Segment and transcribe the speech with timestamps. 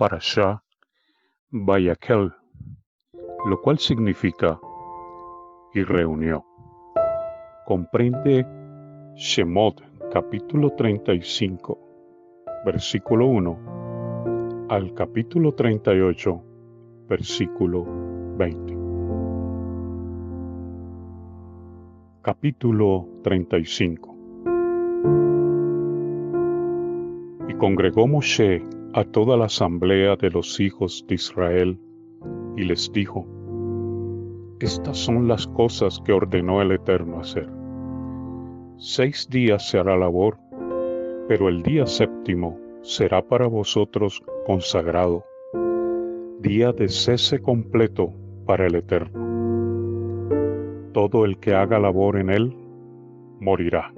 [0.00, 0.18] para
[1.50, 2.32] Bayakel,
[3.44, 4.58] lo cual significa
[5.74, 6.42] y reunió.
[7.66, 8.46] Comprende
[9.14, 11.78] Shemot capítulo 35,
[12.64, 16.44] versículo 1 al capítulo 38,
[17.06, 17.84] versículo
[18.38, 18.78] 20.
[22.22, 24.16] Capítulo 35
[27.50, 31.78] Y congregó Moshe a toda la asamblea de los hijos de Israel
[32.56, 33.24] y les dijo,
[34.58, 37.48] Estas son las cosas que ordenó el Eterno hacer.
[38.78, 40.38] Seis días se hará labor,
[41.28, 45.24] pero el día séptimo será para vosotros consagrado,
[46.40, 48.12] día de cese completo
[48.44, 49.20] para el Eterno.
[50.92, 52.56] Todo el que haga labor en él,
[53.38, 53.92] morirá.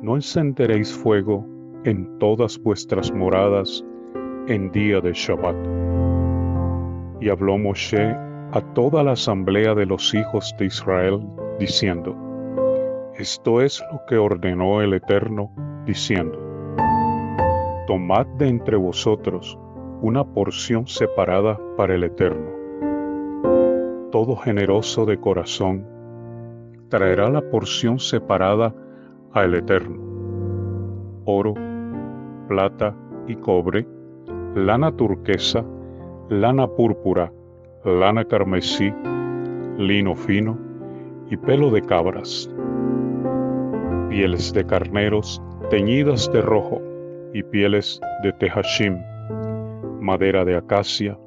[0.00, 1.55] No encenderéis fuego
[1.86, 3.84] en todas vuestras moradas
[4.48, 5.56] en día de Shabbat.
[7.20, 8.10] Y habló Moshe
[8.52, 11.20] a toda la asamblea de los hijos de Israel,
[11.60, 12.16] diciendo,
[13.14, 15.52] Esto es lo que ordenó el Eterno,
[15.86, 16.36] diciendo,
[17.86, 19.56] Tomad de entre vosotros
[20.02, 22.50] una porción separada para el Eterno.
[24.10, 25.86] Todo generoso de corazón
[26.88, 28.74] traerá la porción separada
[29.32, 30.04] al Eterno.
[31.24, 31.54] Oro,
[32.48, 32.94] plata
[33.26, 33.86] y cobre,
[34.54, 35.64] lana turquesa,
[36.28, 37.32] lana púrpura,
[37.84, 38.92] lana carmesí,
[39.78, 40.58] lino fino
[41.30, 42.50] y pelo de cabras,
[44.08, 46.80] pieles de carneros teñidas de rojo
[47.34, 48.96] y pieles de tejashim,
[50.00, 51.18] madera de acacia,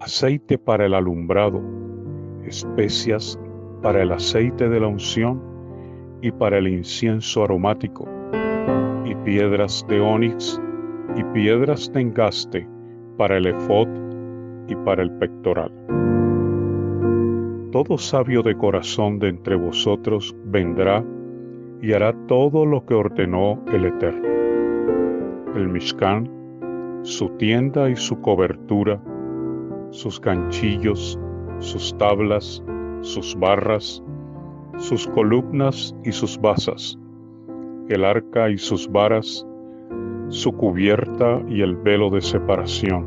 [0.00, 1.60] aceite para el alumbrado,
[2.46, 3.38] especias
[3.82, 5.42] para el aceite de la unción
[6.20, 8.08] y para el incienso aromático,
[9.24, 10.60] piedras de onix
[11.16, 12.68] y piedras de engaste
[13.16, 13.88] para el efod
[14.68, 15.72] y para el pectoral.
[17.70, 21.04] Todo sabio de corazón de entre vosotros vendrá
[21.80, 24.28] y hará todo lo que ordenó el Eterno.
[25.56, 26.28] El Mishkan,
[27.02, 29.02] su tienda y su cobertura,
[29.90, 31.18] sus ganchillos,
[31.58, 32.62] sus tablas,
[33.00, 34.02] sus barras,
[34.76, 36.98] sus columnas y sus basas,
[37.92, 39.46] el arca y sus varas,
[40.28, 43.06] su cubierta y el velo de separación,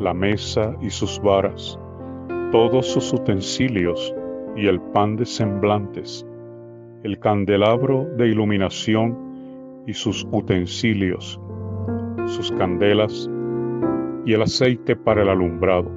[0.00, 1.78] la mesa y sus varas,
[2.50, 4.14] todos sus utensilios
[4.56, 6.26] y el pan de semblantes,
[7.04, 11.40] el candelabro de iluminación y sus utensilios,
[12.26, 13.30] sus candelas
[14.26, 15.90] y el aceite para el alumbrado,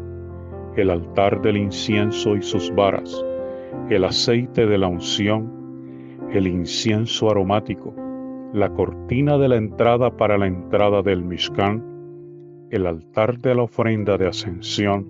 [0.76, 3.26] el altar del incienso y sus varas,
[3.90, 5.61] el aceite de la unción
[6.32, 7.94] el incienso aromático,
[8.54, 11.84] la cortina de la entrada para la entrada del Mishkan,
[12.70, 15.06] el altar de la ofrenda de ascensión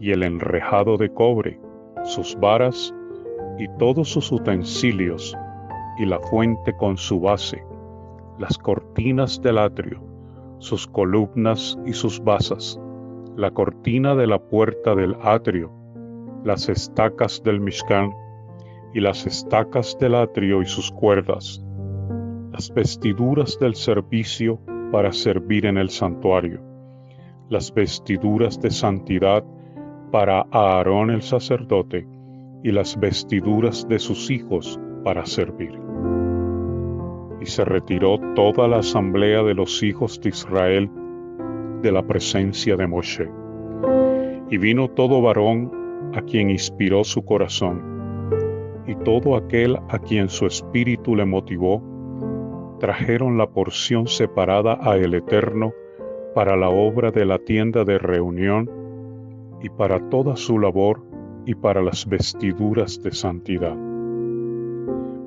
[0.00, 1.60] y el enrejado de cobre,
[2.04, 2.94] sus varas
[3.58, 5.36] y todos sus utensilios
[5.98, 7.62] y la fuente con su base,
[8.38, 10.02] las cortinas del atrio,
[10.58, 12.80] sus columnas y sus basas,
[13.36, 15.70] la cortina de la puerta del atrio,
[16.44, 18.10] las estacas del Mishkan,
[18.94, 21.60] y las estacas del atrio y sus cuerdas,
[22.52, 24.60] las vestiduras del servicio
[24.92, 26.60] para servir en el santuario,
[27.50, 29.44] las vestiduras de santidad
[30.12, 32.06] para Aarón el sacerdote
[32.62, 35.72] y las vestiduras de sus hijos para servir.
[37.40, 40.88] Y se retiró toda la asamblea de los hijos de Israel
[41.82, 43.28] de la presencia de Moshe.
[44.50, 47.93] Y vino todo varón a quien inspiró su corazón
[48.94, 51.82] todo aquel a quien su espíritu le motivó,
[52.80, 55.72] trajeron la porción separada a el Eterno
[56.34, 58.70] para la obra de la tienda de reunión
[59.62, 61.02] y para toda su labor
[61.46, 63.76] y para las vestiduras de santidad.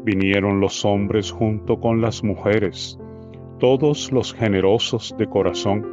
[0.03, 2.99] Vinieron los hombres junto con las mujeres,
[3.59, 5.85] todos los generosos de corazón,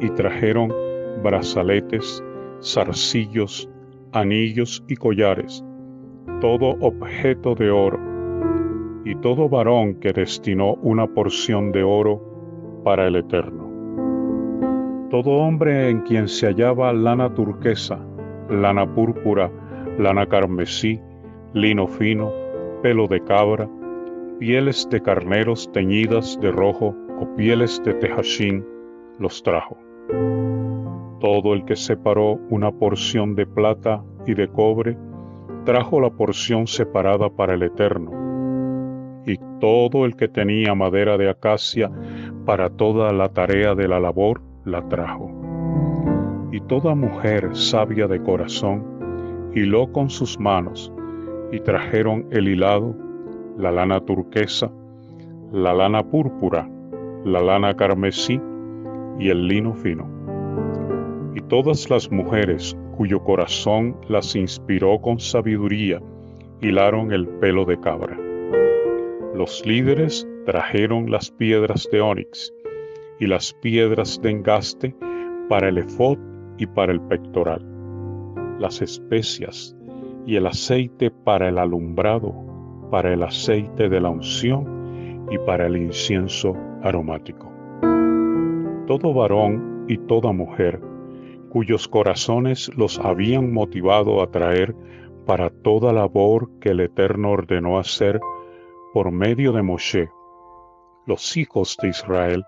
[0.00, 0.72] y trajeron
[1.22, 2.22] brazaletes,
[2.62, 3.68] zarcillos,
[4.12, 5.64] anillos y collares,
[6.40, 7.98] todo objeto de oro,
[9.04, 12.20] y todo varón que destinó una porción de oro
[12.84, 13.68] para el Eterno.
[15.10, 17.98] Todo hombre en quien se hallaba lana turquesa,
[18.50, 19.50] lana púrpura,
[19.98, 21.00] lana carmesí,
[21.54, 22.30] lino fino,
[22.82, 23.68] pelo de cabra,
[24.38, 28.64] pieles de carneros teñidas de rojo o pieles de tejashín,
[29.18, 29.76] los trajo.
[31.20, 34.96] Todo el que separó una porción de plata y de cobre,
[35.64, 39.22] trajo la porción separada para el Eterno.
[39.26, 41.90] Y todo el que tenía madera de acacia
[42.46, 45.30] para toda la tarea de la labor la trajo.
[46.52, 50.92] Y toda mujer sabia de corazón hiló con sus manos
[51.52, 52.94] y trajeron el hilado,
[53.56, 54.70] la lana turquesa,
[55.52, 56.68] la lana púrpura,
[57.24, 58.40] la lana carmesí
[59.18, 60.17] y el lino fino.
[61.34, 66.00] Y todas las mujeres cuyo corazón las inspiró con sabiduría,
[66.60, 68.18] hilaron el pelo de cabra.
[69.34, 72.52] Los líderes trajeron las piedras de ónix
[73.20, 74.96] y las piedras de engaste
[75.48, 76.18] para el efod
[76.58, 77.64] y para el pectoral,
[78.58, 79.76] las especias
[80.26, 82.34] y el aceite para el alumbrado,
[82.90, 87.52] para el aceite de la unción y para el incienso aromático.
[88.88, 90.87] Todo varón y toda mujer
[91.50, 94.74] cuyos corazones los habían motivado a traer
[95.26, 98.20] para toda labor que el Eterno ordenó hacer
[98.94, 100.10] por medio de Moshe,
[101.06, 102.44] los hijos de Israel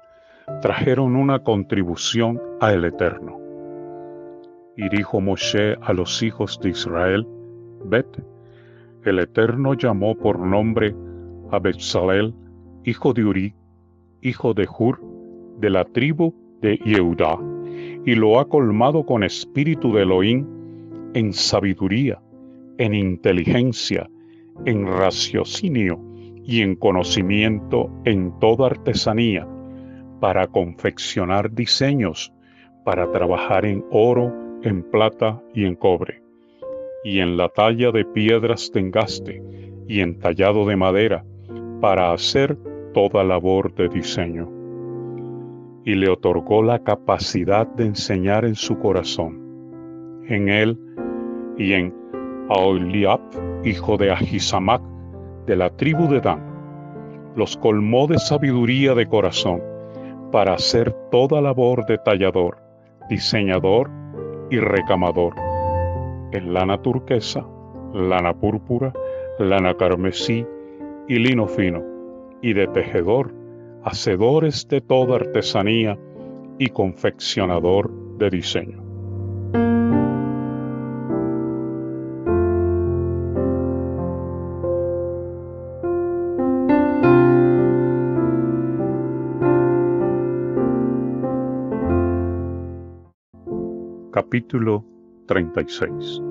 [0.63, 3.39] trajeron una contribución a el Eterno.
[4.77, 7.27] Y dijo Moshe a los hijos de Israel,
[7.85, 8.07] Ved,
[9.05, 10.95] el Eterno llamó por nombre
[11.51, 12.35] a Betzalel,
[12.85, 13.55] hijo de Uri,
[14.21, 15.01] hijo de Hur,
[15.59, 17.39] de la tribu de Yehudá,
[18.05, 20.47] y lo ha colmado con espíritu de Elohim
[21.15, 22.21] en sabiduría,
[22.79, 24.09] en inteligencia,
[24.65, 26.01] en raciocinio
[26.45, 29.47] y en conocimiento en toda artesanía,
[30.21, 32.33] para confeccionar diseños,
[32.85, 34.33] para trabajar en oro,
[34.63, 36.23] en plata y en cobre,
[37.05, 39.43] y en la talla de piedras de engaste
[39.89, 41.25] y en tallado de madera,
[41.81, 42.59] para hacer
[42.93, 44.60] toda labor de diseño
[45.85, 50.25] y le otorgó la capacidad de enseñar en su corazón.
[50.29, 50.79] En él
[51.57, 51.95] y en
[52.49, 53.21] Aoliab,
[53.65, 54.83] hijo de Ahisamac,
[55.47, 56.51] de la tribu de Dan,
[57.37, 59.63] los colmó de sabiduría de corazón
[60.31, 62.59] para hacer toda labor de tallador,
[63.09, 63.91] diseñador
[64.51, 65.35] y recamador,
[66.33, 67.45] en lana turquesa,
[67.93, 68.93] lana púrpura,
[69.39, 70.47] lana carmesí
[71.09, 71.83] y lino fino,
[72.43, 73.40] y de tejedor
[73.85, 75.99] hacedores de toda artesanía
[76.59, 78.91] y confeccionador de diseño.
[94.13, 94.85] Capítulo
[95.27, 96.30] 36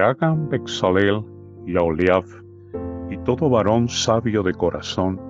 [0.00, 1.22] hagan Bexalel
[1.66, 2.24] y Aholiab
[3.10, 5.20] y todo varón sabio de corazón,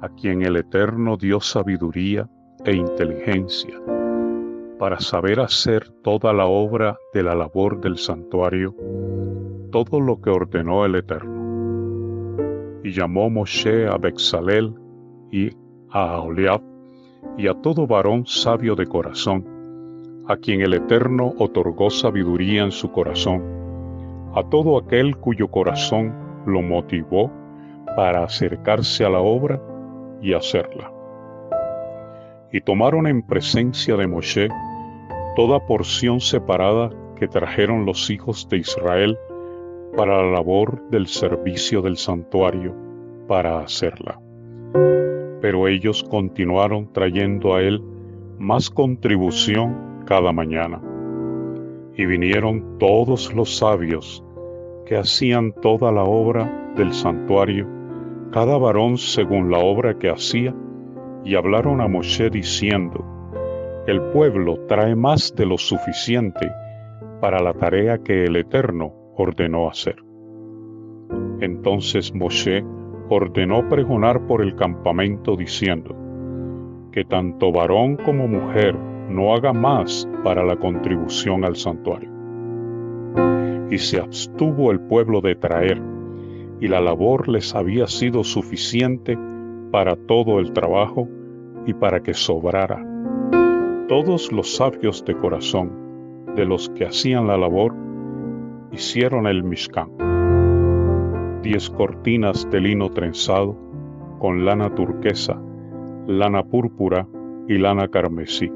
[0.00, 2.28] a quien el Eterno dio sabiduría
[2.64, 3.80] e inteligencia,
[4.78, 8.74] para saber hacer toda la obra de la labor del santuario,
[9.70, 12.80] todo lo que ordenó el Eterno.
[12.82, 14.74] Y llamó Moshe a Bexalel
[15.30, 15.50] y
[15.90, 16.62] a Aholiab
[17.36, 22.90] y a todo varón sabio de corazón, a quien el Eterno otorgó sabiduría en su
[22.90, 23.63] corazón
[24.34, 26.14] a todo aquel cuyo corazón
[26.46, 27.30] lo motivó
[27.96, 29.60] para acercarse a la obra
[30.20, 30.90] y hacerla.
[32.52, 34.48] Y tomaron en presencia de Moshe
[35.36, 39.18] toda porción separada que trajeron los hijos de Israel
[39.96, 42.74] para la labor del servicio del santuario,
[43.28, 44.20] para hacerla.
[45.40, 47.82] Pero ellos continuaron trayendo a él
[48.38, 50.80] más contribución cada mañana.
[51.96, 54.23] Y vinieron todos los sabios
[54.84, 57.66] que hacían toda la obra del santuario,
[58.30, 60.54] cada varón según la obra que hacía,
[61.24, 63.04] y hablaron a Moshe diciendo,
[63.86, 66.50] el pueblo trae más de lo suficiente
[67.20, 69.96] para la tarea que el Eterno ordenó hacer.
[71.40, 72.62] Entonces Moshe
[73.08, 75.96] ordenó pregonar por el campamento diciendo,
[76.92, 78.76] que tanto varón como mujer
[79.08, 82.13] no haga más para la contribución al santuario
[83.70, 85.80] y se abstuvo el pueblo de traer,
[86.60, 89.18] y la labor les había sido suficiente
[89.70, 91.08] para todo el trabajo
[91.66, 92.84] y para que sobrara.
[93.88, 97.74] Todos los sabios de corazón, de los que hacían la labor,
[98.72, 99.90] hicieron el Mishkan.
[101.42, 103.56] Diez cortinas de lino trenzado,
[104.18, 105.40] con lana turquesa,
[106.06, 107.06] lana púrpura
[107.48, 108.50] y lana carmesí.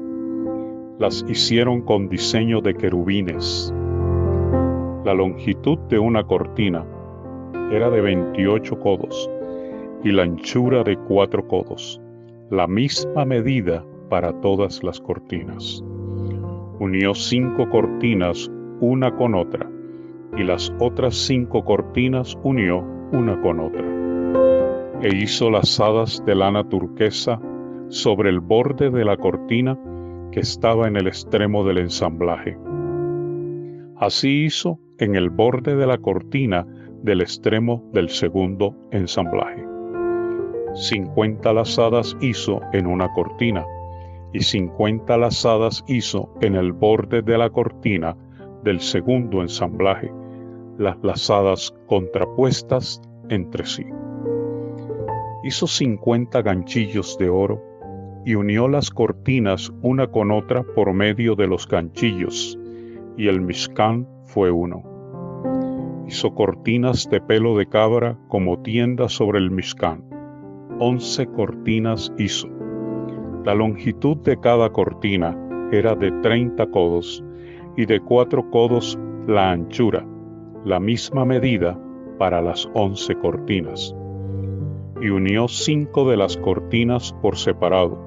[0.97, 3.73] Las hicieron con diseño de querubines,
[5.09, 6.85] la longitud de una cortina
[7.71, 9.27] era de 28 codos
[10.03, 11.99] y la anchura de cuatro codos,
[12.51, 15.83] la misma medida para todas las cortinas.
[16.79, 18.51] Unió cinco cortinas
[18.81, 19.67] una con otra
[20.37, 23.85] y las otras cinco cortinas unió una con otra.
[25.01, 27.41] E hizo lazadas de lana turquesa
[27.87, 29.75] sobre el borde de la cortina
[30.31, 32.59] que estaba en el extremo del ensamblaje.
[33.97, 36.65] Así hizo en el borde de la cortina
[37.03, 39.65] del extremo del segundo ensamblaje.
[40.73, 43.65] Cincuenta lazadas hizo en una cortina
[44.33, 48.15] y cincuenta lazadas hizo en el borde de la cortina
[48.63, 50.11] del segundo ensamblaje,
[50.77, 53.85] las lazadas contrapuestas entre sí.
[55.43, 57.63] Hizo cincuenta ganchillos de oro
[58.25, 62.59] y unió las cortinas una con otra por medio de los ganchillos,
[63.17, 64.88] y el Mishkan fue uno.
[66.09, 70.03] Hizo cortinas de pelo de cabra como tienda sobre el Mishkan.
[70.79, 72.49] Once cortinas hizo.
[73.45, 75.37] La longitud de cada cortina
[75.71, 77.23] era de treinta codos,
[77.77, 78.97] y de cuatro codos
[79.27, 80.03] la anchura,
[80.65, 81.79] la misma medida
[82.17, 83.95] para las once cortinas.
[84.99, 87.99] Y unió cinco de las cortinas por separado,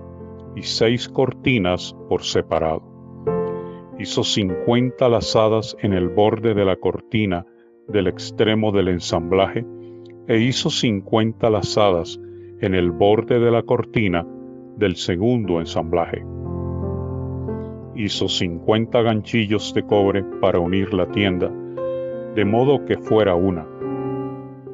[0.57, 2.83] y seis cortinas por separado
[3.99, 7.47] hizo cincuenta lazadas en el borde de la cortina
[7.89, 9.65] del extremo del ensamblaje
[10.29, 12.21] e hizo cincuenta lazadas
[12.61, 14.27] en el borde de la cortina
[14.77, 16.25] del segundo ensamblaje.
[17.95, 21.51] Hizo cincuenta ganchillos de cobre para unir la tienda,
[22.35, 23.67] de modo que fuera una,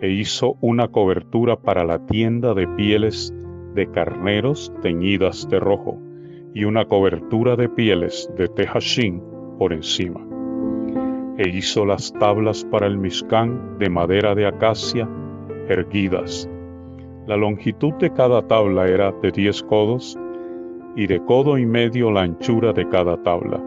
[0.00, 3.34] e hizo una cobertura para la tienda de pieles
[3.74, 5.98] de carneros teñidas de rojo,
[6.54, 9.22] y una cobertura de pieles de tejashín
[9.58, 10.27] por encima.
[11.38, 15.08] E hizo las tablas para el miscán de madera de acacia
[15.68, 16.48] erguidas.
[17.26, 20.18] La longitud de cada tabla era de diez codos
[20.96, 23.62] y de codo y medio la anchura de cada tabla.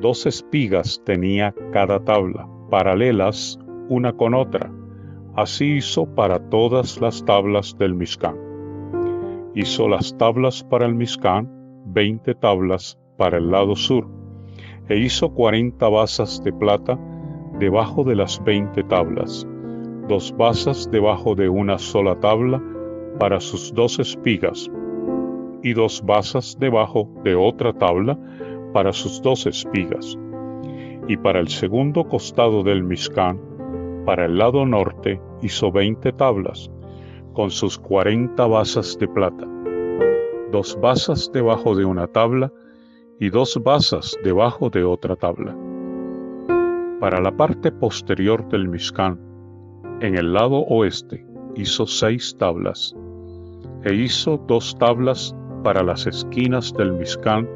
[0.00, 4.70] Dos espigas tenía cada tabla, paralelas una con otra.
[5.34, 8.52] Así hizo para todas las tablas del miscán
[9.54, 11.48] hizo las tablas para el Mizcán,
[11.86, 14.08] veinte tablas para el lado sur,
[14.88, 16.98] e hizo cuarenta basas de plata
[17.58, 19.46] debajo de las veinte tablas,
[20.08, 22.62] dos basas debajo de una sola tabla
[23.18, 24.70] para sus dos espigas,
[25.62, 28.18] y dos basas debajo de otra tabla
[28.72, 30.18] para sus dos espigas.
[31.08, 33.40] Y para el segundo costado del Mizcán,
[34.04, 36.70] para el lado norte, hizo veinte tablas,
[37.32, 39.46] con sus cuarenta basas de plata,
[40.50, 42.52] dos basas debajo de una tabla
[43.22, 45.56] y dos basas debajo de otra tabla.
[46.98, 49.16] Para la parte posterior del Mishkan,
[50.00, 51.24] en el lado oeste,
[51.54, 52.92] hizo seis tablas,
[53.84, 57.48] e hizo dos tablas para las esquinas del Mishkan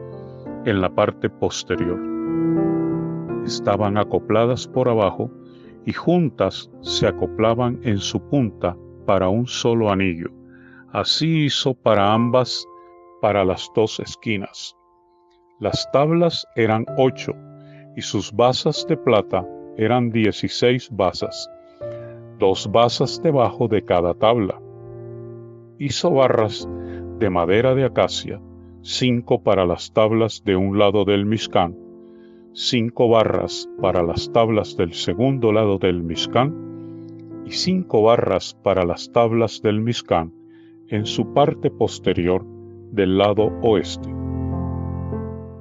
[0.66, 1.98] en la parte posterior.
[3.44, 5.32] Estaban acopladas por abajo
[5.84, 10.30] y juntas se acoplaban en su punta para un solo anillo.
[10.92, 12.64] Así hizo para ambas,
[13.20, 14.76] para las dos esquinas.
[15.58, 17.32] Las tablas eran ocho
[17.96, 19.48] y sus basas de plata
[19.78, 21.50] eran dieciséis basas,
[22.38, 24.60] dos basas debajo de cada tabla.
[25.78, 26.68] Hizo barras
[27.18, 28.38] de madera de acacia,
[28.82, 31.74] cinco para las tablas de un lado del Mishkan,
[32.52, 36.66] cinco barras para las tablas del segundo lado del Mishkan,
[37.46, 40.34] y cinco barras para las tablas del Mishkan
[40.88, 42.44] en su parte posterior
[42.92, 44.15] del lado oeste.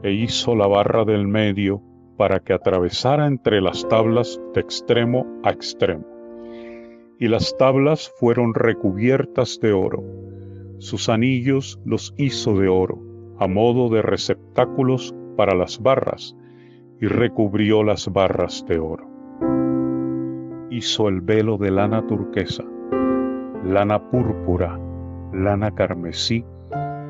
[0.06, 1.82] E hizo la barra del medio
[2.16, 6.06] para que atravesara entre las tablas de extremo a extremo.
[7.20, 10.04] Y las tablas fueron recubiertas de oro.
[10.78, 13.02] Sus anillos los hizo de oro,
[13.40, 16.38] a modo de receptáculos para las barras,
[17.02, 19.16] y recubrió las barras de oro
[20.76, 22.64] hizo el velo de lana turquesa,
[23.64, 24.78] lana púrpura,
[25.32, 26.44] lana carmesí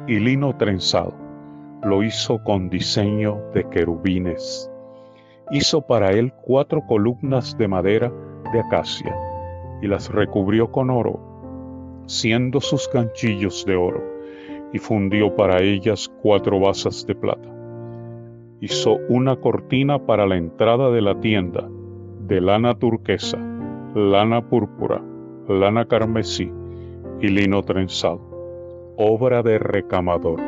[0.08, 1.25] y lino trenzado.
[1.86, 4.70] Lo hizo con diseño de querubines.
[5.52, 8.12] Hizo para él cuatro columnas de madera
[8.52, 9.16] de acacia
[9.82, 11.20] y las recubrió con oro,
[12.08, 14.04] siendo sus ganchillos de oro,
[14.74, 17.50] y fundió para ellas cuatro basas de plata.
[18.62, 21.70] Hizo una cortina para la entrada de la tienda
[22.22, 23.38] de lana turquesa
[23.96, 25.02] lana púrpura,
[25.48, 26.52] lana carmesí
[27.22, 28.20] y lino trenzado,
[28.98, 30.42] obra de recamador.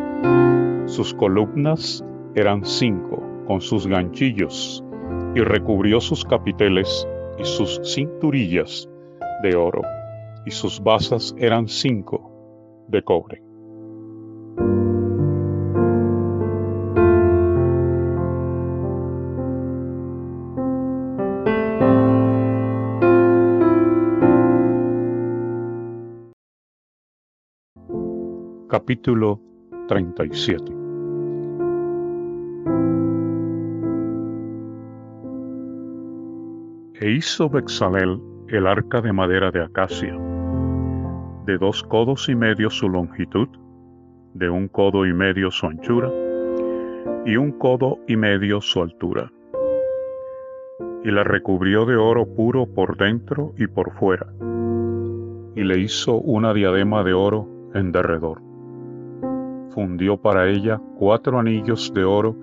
[0.88, 2.03] Sus columnas
[2.34, 4.82] eran cinco, con sus ganchillos,
[5.36, 7.06] y recubrió sus capiteles
[7.38, 8.89] y sus cinturillas
[9.44, 9.82] de oro,
[10.46, 13.44] y sus basas eran cinco de cobre.
[28.70, 29.41] Capítulo
[29.88, 30.77] 37
[37.00, 40.17] E hizo Bexalel el arca de madera de acacia,
[41.46, 43.48] de dos codos y medio su longitud,
[44.34, 46.12] de un codo y medio su anchura,
[47.24, 49.32] y un codo y medio su altura.
[51.03, 54.34] Y la recubrió de oro puro por dentro y por fuera,
[55.56, 58.47] y le hizo una diadema de oro en derredor.
[59.77, 62.36] Fundió para ella cuatro anillos de oro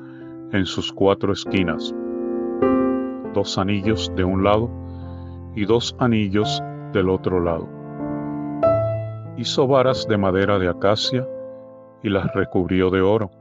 [0.52, 1.92] en sus cuatro esquinas,
[3.34, 4.70] dos anillos de un lado
[5.56, 6.62] y dos anillos
[6.92, 7.68] del otro lado.
[9.36, 11.26] Hizo varas de madera de acacia
[12.04, 13.32] y las recubrió de oro.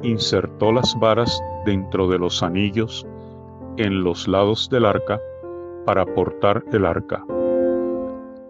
[0.00, 3.06] Insertó las varas dentro de los anillos
[3.76, 5.20] en los lados del arca
[5.84, 7.22] para portar el arca.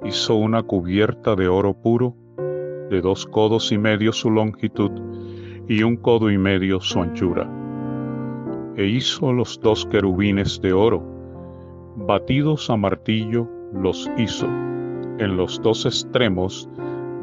[0.05, 2.14] Hizo una cubierta de oro puro,
[2.93, 4.91] de dos codos y medio su longitud
[5.67, 7.49] y un codo y medio su anchura.
[8.77, 11.03] E hizo los dos querubines de oro,
[11.97, 16.69] batidos a martillo los hizo en los dos extremos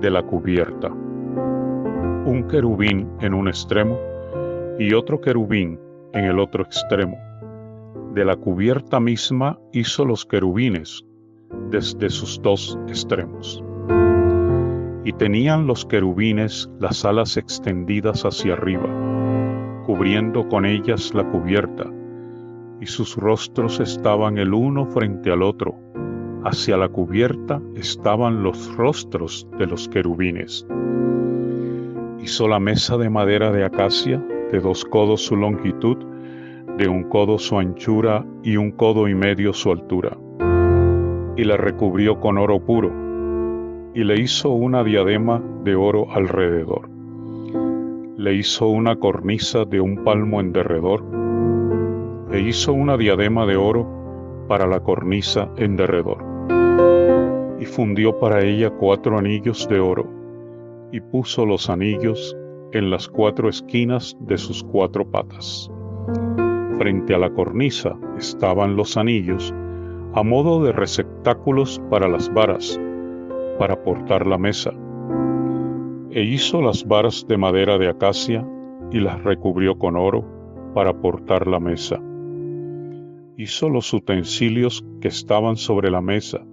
[0.02, 0.90] de la cubierta.
[0.90, 3.96] Un querubín en un extremo
[4.80, 5.80] y otro querubín
[6.14, 7.16] en el otro extremo.
[8.16, 11.06] De la cubierta misma hizo los querubines
[11.70, 13.64] desde sus dos extremos.
[15.10, 18.88] Y tenían los querubines las alas extendidas hacia arriba,
[19.88, 21.92] cubriendo con ellas la cubierta
[22.80, 25.74] y sus rostros estaban el uno frente al otro.
[26.44, 30.68] Hacia la cubierta estaban los rostros de los querubines.
[32.22, 35.98] Hizo la mesa de madera de acacia, de dos codos su longitud,
[36.78, 40.16] de un codo su anchura y un codo y medio su altura.
[41.36, 43.09] Y la recubrió con oro puro,
[43.93, 46.89] y le hizo una diadema de oro alrededor.
[48.17, 51.04] Le hizo una cornisa de un palmo en derredor
[52.32, 53.88] e hizo una diadema de oro
[54.47, 56.23] para la cornisa en derredor.
[57.60, 60.08] Y fundió para ella cuatro anillos de oro,
[60.91, 62.36] y puso los anillos
[62.71, 65.71] en las cuatro esquinas de sus cuatro patas.
[66.78, 69.54] Frente a la cornisa estaban los anillos,
[70.13, 72.80] a modo de receptáculos para las varas,
[73.60, 74.72] para portar la mesa.
[76.10, 78.43] E hizo las varas de madera de acacia
[78.91, 80.26] y las recubrió con oro
[80.74, 82.02] para portar la mesa
[83.39, 86.45] hizo los utensilios que estaban sobre la mesa,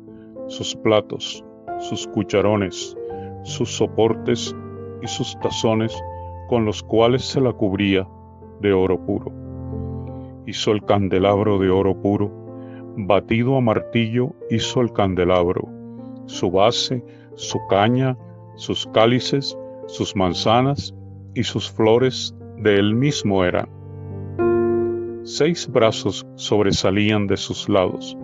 [0.46, 1.44] sus platos,
[1.80, 2.96] sus cucharones,
[3.42, 4.54] sus soportes
[5.02, 6.00] y sus tazones
[6.48, 8.06] con los cuales se la cubría
[8.60, 9.32] de oro puro.
[10.46, 12.30] Hizo el candelabro de oro puro,
[12.96, 15.68] batido a martillo hizo el candelabro,
[16.26, 17.02] su base,
[17.34, 18.16] su caña,
[18.56, 20.94] sus cálices, sus manzanas
[21.34, 23.76] y sus flores de él mismo eran
[25.26, 28.16] Seis brazos sobresalían de sus lados,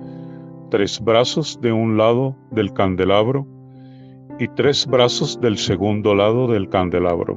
[0.70, 3.44] tres brazos de un lado del candelabro
[4.38, 7.36] y tres brazos del segundo lado del candelabro.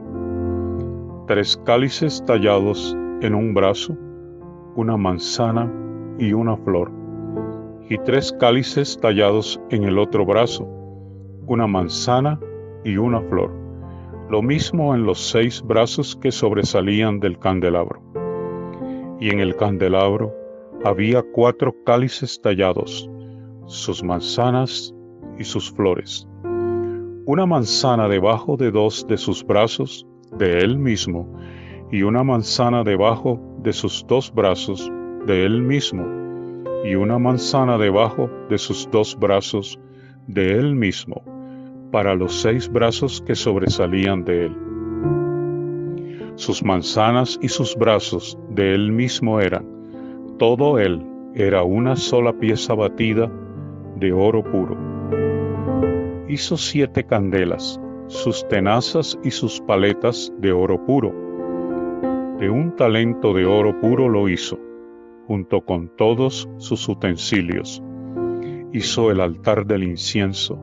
[1.25, 3.97] Tres cálices tallados en un brazo,
[4.75, 5.73] una manzana
[6.19, 6.91] y una flor,
[7.89, 10.65] y tres cálices tallados en el otro brazo,
[11.47, 12.39] una manzana
[12.83, 13.51] y una flor,
[14.29, 18.05] lo mismo en los seis brazos que sobresalían del candelabro
[19.19, 20.33] y en el candelabro
[20.83, 23.09] había cuatro cálices tallados,
[23.65, 24.93] sus manzanas
[25.39, 26.27] y sus flores.
[27.25, 30.05] Una manzana debajo de dos de sus brazos
[30.37, 31.27] de él mismo,
[31.91, 34.91] y una manzana debajo de sus dos brazos
[35.25, 36.05] de él mismo,
[36.85, 39.79] y una manzana debajo de sus dos brazos
[40.27, 41.23] de él mismo,
[41.91, 44.65] para los seis brazos que sobresalían de él
[46.35, 49.65] sus manzanas y sus brazos de él mismo eran.
[50.37, 51.01] Todo él
[51.33, 53.31] era una sola pieza batida
[53.95, 54.77] de oro puro.
[56.27, 61.13] Hizo siete candelas, sus tenazas y sus paletas de oro puro.
[62.39, 64.59] De un talento de oro puro lo hizo,
[65.27, 67.81] junto con todos sus utensilios.
[68.71, 70.59] Hizo el altar del incienso,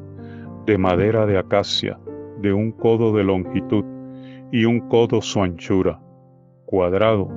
[0.66, 1.98] de madera de acacia,
[2.40, 3.84] de un codo de longitud
[4.50, 6.00] y un codo su anchura,
[6.66, 7.28] cuadrado,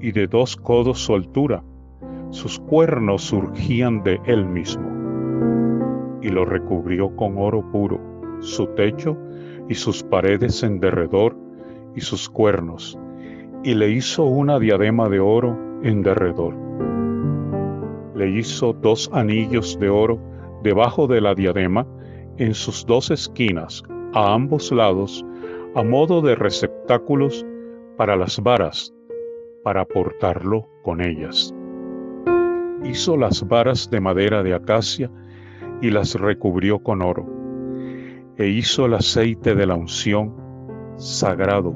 [0.00, 1.64] y de dos codos su altura.
[2.30, 4.88] Sus cuernos surgían de él mismo,
[6.20, 8.00] y lo recubrió con oro puro,
[8.40, 9.16] su techo
[9.68, 11.36] y sus paredes en derredor
[11.94, 12.98] y sus cuernos,
[13.62, 16.54] y le hizo una diadema de oro en derredor.
[18.16, 20.18] Le hizo dos anillos de oro
[20.62, 21.86] debajo de la diadema
[22.38, 23.82] en sus dos esquinas
[24.14, 25.24] a ambos lados
[25.74, 27.44] a modo de receptáculos
[27.96, 28.94] para las varas,
[29.62, 31.54] para portarlo con ellas.
[32.84, 35.10] Hizo las varas de madera de acacia
[35.82, 37.26] y las recubrió con oro,
[38.36, 40.34] e hizo el aceite de la unción
[40.96, 41.74] sagrado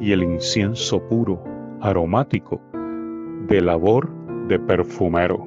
[0.00, 1.42] y el incienso puro,
[1.80, 2.60] aromático,
[3.50, 4.08] de labor
[4.46, 5.44] de perfumero.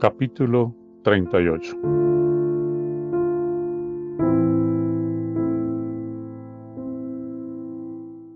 [0.00, 1.76] Capítulo 38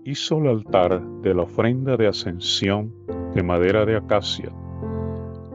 [0.05, 2.98] Hizo el altar de la ofrenda de ascensión
[3.33, 4.51] de madera de acacia,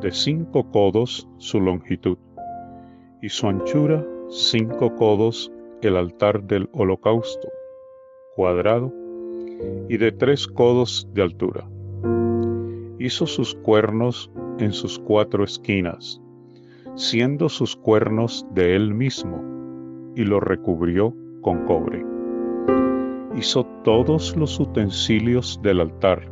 [0.00, 2.18] de cinco codos su longitud,
[3.20, 5.50] y su anchura cinco codos
[5.82, 7.48] el altar del holocausto,
[8.36, 8.92] cuadrado,
[9.88, 11.68] y de tres codos de altura.
[12.98, 16.20] Hizo sus cuernos en sus cuatro esquinas,
[16.94, 19.42] siendo sus cuernos de él mismo,
[20.16, 22.04] y lo recubrió con cobre.
[23.36, 26.22] Hizo todos los utensilios del altar,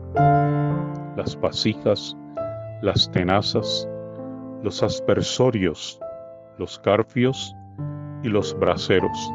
[1.16, 2.16] las vasijas,
[2.82, 3.88] las tenazas,
[4.62, 6.00] los aspersorios,
[6.58, 7.54] los carfios
[8.22, 9.32] y los braseros.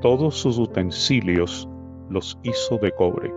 [0.00, 1.68] Todos sus utensilios
[2.08, 3.32] los hizo de cobre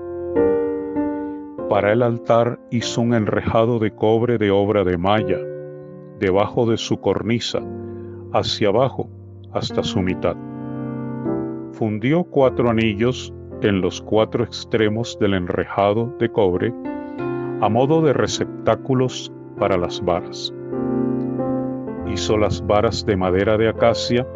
[1.70, 5.40] para el altar hizo un enrejado de cobre de obra de malla,
[6.20, 7.60] debajo de su cornisa,
[8.34, 9.10] hacia abajo,
[9.52, 10.38] hasta su mitad.
[11.72, 16.72] Fundió cuatro anillos en los cuatro extremos del enrejado de cobre,
[17.62, 20.54] a modo de receptáculos para las varas.
[22.08, 24.28] Hizo las varas de madera de acacia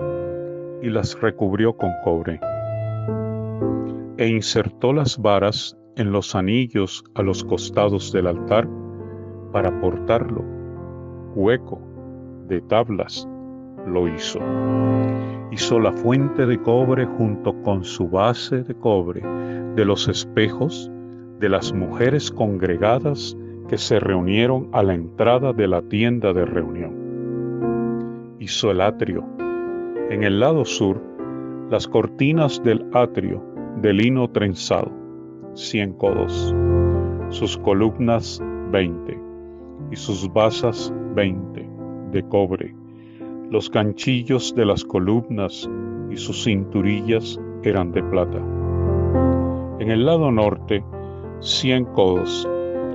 [0.81, 2.39] y las recubrió con cobre.
[4.17, 8.67] E insertó las varas en los anillos a los costados del altar
[9.51, 10.43] para portarlo.
[11.35, 11.81] Hueco
[12.47, 13.27] de tablas
[13.85, 14.39] lo hizo.
[15.51, 19.21] Hizo la fuente de cobre junto con su base de cobre
[19.75, 20.89] de los espejos
[21.39, 28.35] de las mujeres congregadas que se reunieron a la entrada de la tienda de reunión.
[28.39, 29.23] Hizo el atrio.
[30.09, 31.01] En el lado sur,
[31.69, 33.43] las cortinas del atrio
[33.81, 34.99] de lino trenzado
[35.53, 36.55] cien codos,
[37.29, 39.19] sus columnas veinte,
[39.91, 41.67] y sus basas veinte,
[42.11, 42.75] de cobre.
[43.49, 45.69] Los ganchillos de las columnas
[46.09, 48.37] y sus cinturillas eran de plata.
[49.79, 50.83] En el lado norte,
[51.41, 52.47] cien codos,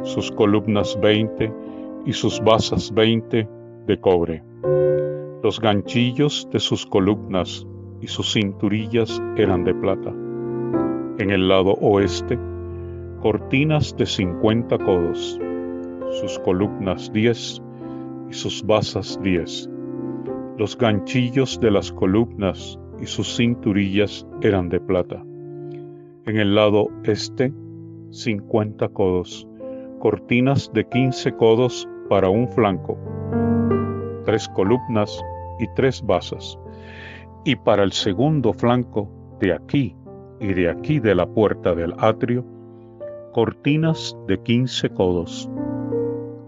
[0.03, 1.53] sus columnas veinte
[2.05, 3.49] y sus basas veinte
[3.87, 4.43] de cobre.
[5.43, 7.67] Los ganchillos de sus columnas
[8.01, 10.11] y sus cinturillas eran de plata.
[11.19, 12.39] En el lado oeste,
[13.21, 15.39] cortinas de cincuenta codos,
[16.21, 17.63] sus columnas diez
[18.31, 19.71] y sus basas diez.
[20.59, 25.23] Los ganchillos de las columnas y sus cinturillas eran de plata.
[26.27, 27.53] En el lado este,
[28.15, 29.47] cincuenta codos,
[29.99, 32.97] cortinas de quince codos para un flanco,
[34.25, 35.21] tres columnas
[35.59, 36.59] y tres basas.
[37.45, 39.09] Y para el segundo flanco,
[39.41, 39.97] de aquí
[40.41, 42.45] y de aquí de la puerta del atrio,
[43.33, 45.51] cortinas de quince codos,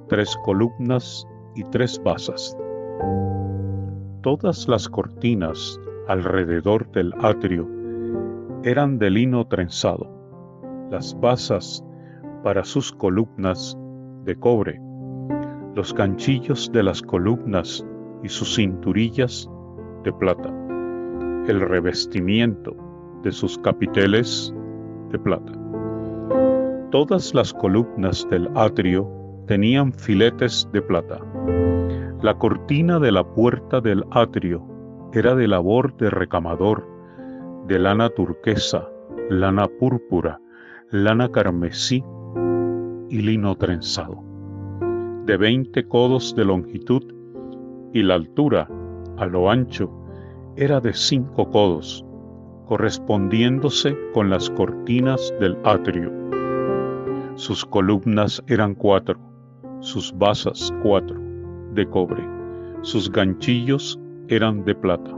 [0.09, 1.27] tres columnas
[1.57, 2.57] y tres basas.
[4.23, 7.69] Todas las cortinas alrededor del atrio
[8.63, 10.16] eran de lino trenzado,
[10.91, 11.85] las basas
[12.43, 13.77] para sus columnas
[14.25, 14.81] de cobre,
[15.75, 17.85] los ganchillos de las columnas
[18.23, 19.51] y sus cinturillas
[20.05, 20.49] de plata,
[21.49, 22.77] el revestimiento
[23.23, 24.55] de sus capiteles
[25.11, 25.53] de plata.
[26.91, 29.11] Todas las columnas del atrio
[29.47, 31.21] tenían filetes de plata.
[32.23, 34.65] La cortina de la puerta del atrio
[35.13, 36.87] era de labor de recamador,
[37.67, 38.89] de lana turquesa,
[39.29, 40.41] lana púrpura,
[40.91, 42.05] lana carmesí
[43.09, 44.23] y lino trenzado,
[45.25, 47.03] de veinte codos de longitud,
[47.93, 48.69] y la altura,
[49.17, 49.91] a lo ancho,
[50.57, 52.05] era de cinco codos,
[52.67, 56.27] correspondiéndose con las cortinas del atrio
[57.37, 59.21] sus columnas eran cuatro,
[59.81, 61.21] sus basas cuatro,
[61.75, 62.27] de cobre,
[62.81, 65.11] sus ganchillos eran de plata.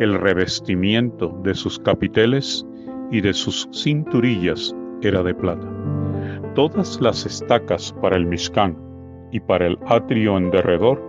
[0.00, 2.66] El revestimiento de sus capiteles
[3.10, 5.66] y de sus cinturillas era de plata.
[6.54, 8.76] Todas las estacas para el miscán
[9.32, 11.02] y para el atrio en derredor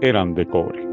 [0.00, 0.89] eran de cobre.